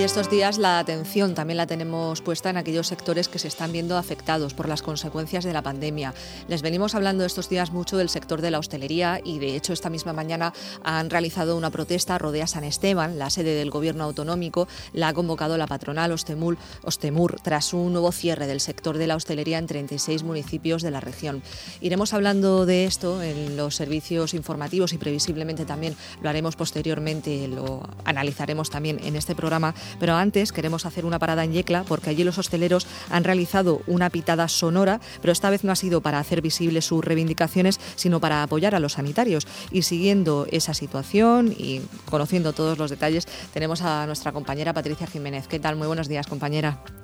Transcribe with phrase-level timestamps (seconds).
[0.00, 3.70] Y estos días la atención también la tenemos puesta en aquellos sectores que se están
[3.70, 6.14] viendo afectados por las consecuencias de la pandemia.
[6.48, 9.90] Les venimos hablando estos días mucho del sector de la hostelería y de hecho esta
[9.90, 15.08] misma mañana han realizado una protesta rodea San Esteban, la sede del gobierno autonómico, la
[15.08, 19.58] ha convocado la patronal Ostemur, Ostemur tras un nuevo cierre del sector de la hostelería
[19.58, 21.42] en 36 municipios de la región.
[21.82, 27.82] Iremos hablando de esto en los servicios informativos y previsiblemente también lo haremos posteriormente, lo
[28.06, 32.24] analizaremos también en este programa pero antes queremos hacer una parada en Yecla porque allí
[32.24, 36.42] los hosteleros han realizado una pitada sonora, pero esta vez no ha sido para hacer
[36.42, 39.46] visibles sus reivindicaciones, sino para apoyar a los sanitarios.
[39.70, 45.46] Y siguiendo esa situación y conociendo todos los detalles, tenemos a nuestra compañera Patricia Jiménez.
[45.48, 45.76] ¿Qué tal?
[45.76, 46.99] Muy buenos días, compañera.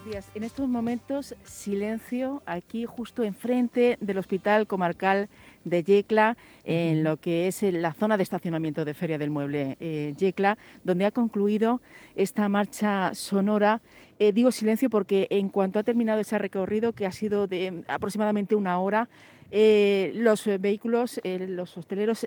[0.00, 0.30] Buenos días.
[0.34, 5.28] En estos momentos, silencio aquí justo enfrente del Hospital Comarcal
[5.64, 10.14] de Yecla, en lo que es la zona de estacionamiento de Feria del Mueble eh,
[10.16, 11.82] Yecla, donde ha concluido
[12.16, 13.82] esta marcha sonora.
[14.18, 18.54] Eh, digo silencio porque en cuanto ha terminado ese recorrido, que ha sido de aproximadamente
[18.54, 19.10] una hora,
[19.50, 22.26] eh, los vehículos, los hosteleros,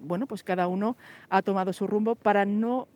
[0.00, 0.96] bueno, pues cada uno
[1.30, 2.88] ha tomado su rumbo para no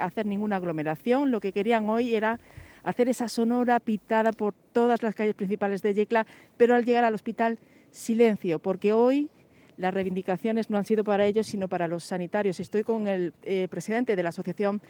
[0.00, 1.30] hacer ninguna aglomeración.
[1.30, 2.38] Lo que querían hoy era
[2.84, 7.14] hacer esa sonora pitada por todas las calles principales de Yecla, pero al llegar al
[7.14, 7.58] hospital
[7.90, 9.30] silencio, porque hoy
[9.76, 12.60] las reivindicaciones no han sido para ellos, sino para los sanitarios.
[12.60, 14.80] Estoy con el eh, presidente de la Asociación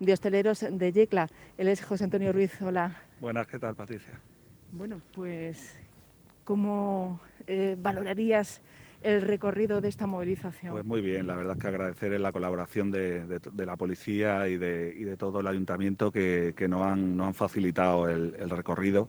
[0.00, 1.28] de Hosteleros de Yecla,
[1.58, 2.60] él es José Antonio Ruiz.
[2.60, 2.96] Hola.
[3.20, 4.18] Buenas, ¿qué tal, Patricia?
[4.72, 5.78] Bueno, pues,
[6.44, 8.62] ¿cómo eh, valorarías
[9.02, 10.72] el recorrido de esta movilización?
[10.72, 15.16] Pues muy bien, la verdad es que agradecer la colaboración de, la policía y de,
[15.18, 19.08] todo el ayuntamiento que, nos, han, han facilitado el recorrido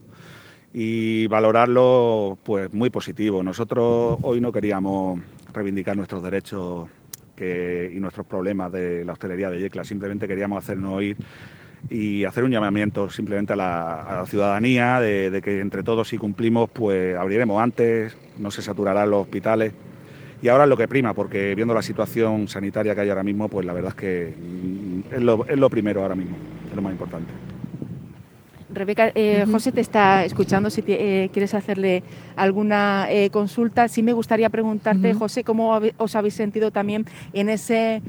[0.73, 3.44] y valorarlo pues muy positivo.
[3.44, 5.19] Nosotros hoy no queríamos
[5.53, 6.89] reivindicar nuestros derechos
[7.39, 11.17] y nuestros problemas de la hostelería de Yecla, simplemente queríamos hacernos oír
[11.89, 17.16] y hacer un llamamiento simplemente a la, ciudadanía de, que entre todos si cumplimos pues
[17.18, 19.74] abriremos antes, no se saturarán los hospitales
[20.41, 23.47] y ahora es lo que prima, porque viendo la situación sanitaria que hay ahora mismo,
[23.47, 24.34] pues la verdad es que
[25.12, 26.35] es lo, es lo primero ahora mismo,
[26.69, 27.31] es lo más importante.
[28.75, 32.03] Rebeca, eh, José te está escuchando si eh, quieres hacerle
[32.35, 33.88] alguna eh, consulta.
[33.88, 38.01] Sí me gustaría preguntarte, José, cómo os habéis sentido también en ese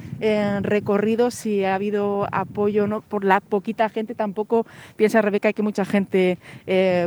[0.63, 4.15] recorrido, si ha habido apoyo no por la poquita gente.
[4.15, 4.67] Tampoco
[4.97, 6.39] piensa Rebeca que hay mucha gente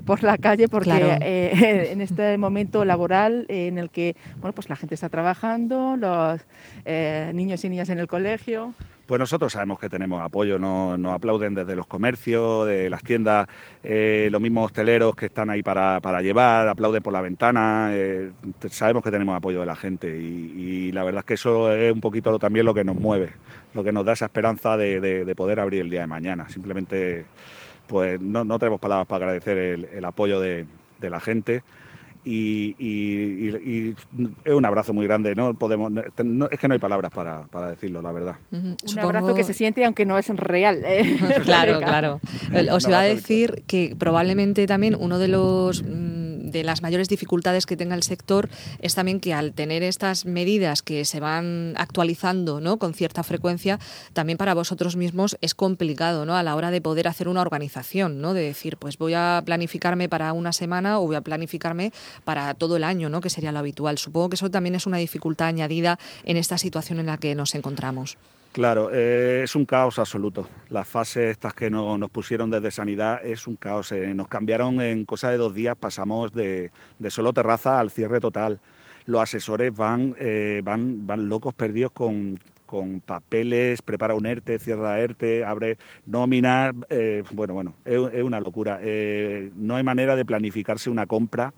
[0.05, 1.17] por la calle porque
[1.91, 6.41] en este momento laboral en el que bueno pues la gente está trabajando, los
[7.33, 8.73] niños y niñas en el colegio.
[9.07, 13.47] Pues nosotros sabemos que tenemos apoyo, nos, aplauden desde los comercios, de las tiendas,
[13.81, 18.31] eh, los mismos hosteleros que están ahí para, llevar, aplauden por la ventana, eh,
[18.69, 22.01] sabemos que tenemos apoyo de la gente y, la verdad es que eso es un
[22.01, 23.29] poquito también lo que nos mueve,
[23.73, 26.49] lo que nos da esa esperanza de, poder abrir el día de mañana.
[26.49, 27.25] Simplemente
[27.87, 30.65] pues no, tenemos palabras para agradecer el, apoyo de
[30.99, 31.63] la gente
[32.27, 33.93] y,
[34.45, 35.35] es un abrazo muy grande.
[35.35, 35.91] No podemos,
[36.51, 38.35] es que no hay palabras para, decirlo, la verdad.
[38.51, 40.83] Un abrazo que se siente aunque no es real.
[40.85, 41.17] ¿eh?
[41.43, 42.19] claro, claro.
[42.71, 46.16] Os iba a decir que probablemente también uno de los mm,
[46.51, 48.49] de las mayores dificultades que tenga el sector
[48.79, 52.77] es también que al tener estas medidas que se van actualizando ¿no?
[52.77, 53.79] con cierta frecuencia,
[54.13, 56.35] también para vosotros mismos es complicado ¿no?
[56.35, 58.33] a la hora de poder hacer una organización, ¿no?
[58.33, 61.91] de decir, pues voy a planificarme para una semana o voy a planificarme
[62.23, 63.21] para todo el año, ¿no?
[63.21, 63.97] que sería lo habitual.
[63.97, 67.55] Supongo que eso también es una dificultad añadida en esta situación en la que nos
[67.55, 68.17] encontramos.
[68.51, 70.47] Claro, eh, es un caos absoluto.
[70.69, 73.91] Las fases estas que nos pusieron desde sanidad es un caos.
[73.91, 76.71] Eh, nos cambiaron en cosa de dos días, pasamos de,
[77.09, 78.59] solo terraza al cierre total.
[79.05, 82.39] Los asesores van, eh, van, van locos perdidos con,
[83.05, 86.73] papeles, prepara un ERTE, cierra ERTE, abre nóminas.
[87.31, 88.79] bueno, bueno, es, una locura.
[89.55, 91.53] no hay manera de planificarse una compra,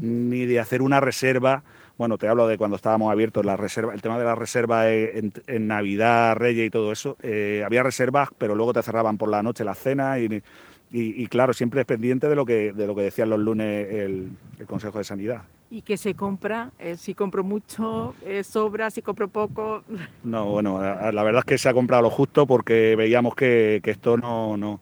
[0.00, 1.62] ni de hacer una reserva
[1.96, 5.32] bueno, te hablo de cuando estábamos abiertos, la reserva, el tema de la reserva en,
[5.66, 7.16] Navidad, Reyes y todo eso.
[7.22, 11.80] Eh, había reservas, pero luego te cerraban por la noche la cena y, claro, siempre
[11.80, 14.30] es pendiente de lo que, de lo que decían los lunes el,
[14.66, 15.42] Consejo de Sanidad.
[15.70, 16.70] ¿Y qué se compra?
[16.78, 19.82] Eh, si compro mucho, eh, sobra, si compro poco.
[20.24, 24.16] No, bueno, la verdad es que se ha comprado lo justo porque veíamos que, esto
[24.16, 24.80] no, no.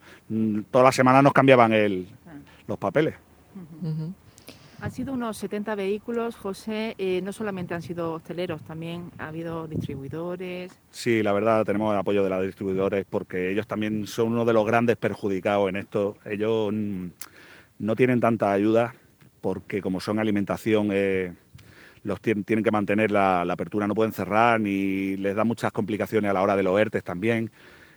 [0.71, 2.33] Todas las semanas nos cambiaban el, ah.
[2.67, 3.15] los papeles.
[4.83, 9.69] Han sido unos 70 vehículos, José, eh, no solamente han sido hosteleros, también ha habido
[9.69, 10.73] distribuidores.
[10.91, 14.53] Sí, la verdad tenemos el apoyo de los distribuidores porque ellos también son uno de
[14.53, 16.17] los grandes perjudicados en esto.
[16.25, 17.07] Ellos mm,
[17.79, 18.93] no tienen tanta ayuda
[19.41, 21.33] porque como son alimentación, eh,
[22.03, 26.35] los tienen, que mantener la, apertura, no pueden cerrar ni les da muchas complicaciones a
[26.35, 27.53] la hora de los ERTES también.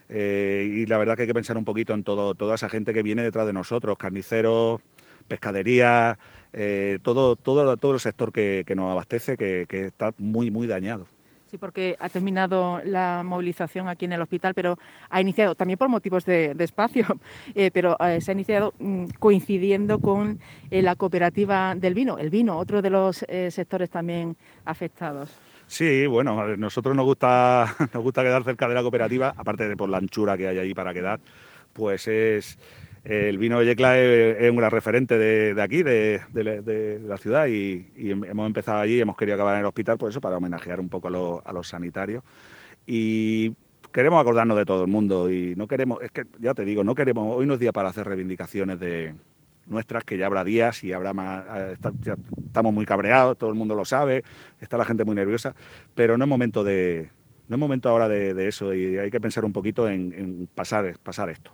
[0.08, 2.94] Eh, y la verdad que hay que pensar un poquito en todo, toda esa gente
[2.94, 4.82] que viene detrás de nosotros, carniceros,
[5.28, 6.18] pescadería,
[6.54, 11.08] eh, todo, todo, todo el sector que, nos abastece que, está muy, muy dañado.
[11.52, 14.78] Sí, porque ha terminado la movilización aquí en el hospital, pero
[15.10, 17.06] ha iniciado también por motivos de, espacio,
[17.56, 20.40] eh, pero se ha iniciado mm, coincidiendo con
[20.72, 24.36] la cooperativa del vino, el vino, otro de los sectores también
[24.66, 25.38] afectados.
[25.68, 29.76] Sí, bueno, a nosotros nos gusta, nos gusta quedar cerca de la cooperativa, aparte de
[29.76, 31.20] por la anchura que hay ahí para quedar,
[31.74, 32.58] pues es
[33.06, 38.48] el vino de Yecla es, un gran referente de, aquí, de, la ciudad, y, hemos
[38.48, 41.54] empezado allí, hemos querido acabar en el hospital, por eso, para homenajear un poco a,
[41.54, 42.24] los sanitarios.
[42.88, 43.54] Y
[43.92, 46.96] queremos acordarnos de todo el mundo, y no queremos, es que ya te digo, no
[46.96, 49.14] queremos, hoy no es día para hacer reivindicaciones de,
[49.68, 51.44] nuestras, que ya habrá días y habrá más.
[51.56, 51.78] Eh,
[52.46, 54.24] estamos muy cabreados, todo el mundo lo sabe,
[54.60, 55.56] está la gente muy nerviosa,
[55.94, 57.10] pero no es momento de.
[57.48, 61.30] No es momento ahora de, eso y hay que pensar un poquito en, pasar, pasar
[61.30, 61.52] esto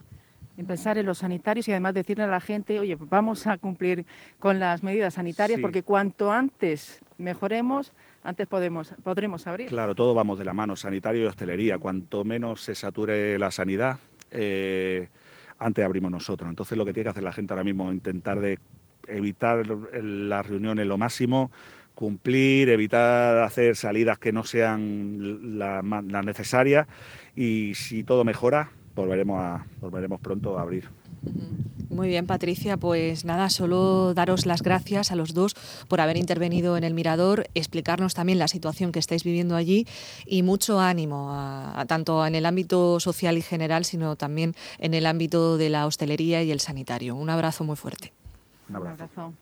[0.57, 4.05] en pensar en los sanitarios y además decirle a la gente, oye, vamos a cumplir
[4.39, 7.93] con las medidas sanitarias porque cuanto antes mejoremos,
[8.23, 9.69] antes podemos, podremos abrir.
[9.69, 11.77] Claro, todo vamos de la mano, sanitario y hostelería.
[11.77, 13.97] Cuanto menos se sature la sanidad,
[14.31, 15.09] eh,
[15.57, 16.49] antes abrimos nosotros.
[16.49, 18.59] Entonces lo que tiene que hacer la gente ahora mismo es intentar de
[19.07, 21.51] evitar las reuniones lo máximo,
[21.95, 26.87] cumplir, evitar hacer salidas que no sean las necesarias
[27.35, 30.89] y si todo mejora, volveremos, a, volveremos pronto a abrir.
[31.89, 32.77] Muy bien, Patricia.
[32.77, 35.55] Pues nada, solo daros las gracias a los dos
[35.87, 39.85] por haber intervenido en el Mirador, explicarnos también la situación que estáis viviendo allí
[40.25, 41.35] y mucho ánimo,
[41.87, 46.43] tanto en el ámbito social y general, sino también en el ámbito de la hostelería
[46.43, 47.15] y el sanitario.
[47.15, 48.13] Un abrazo muy fuerte.
[48.69, 49.33] Un abrazo.